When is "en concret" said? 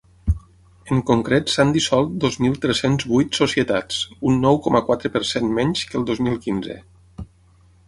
0.93-1.51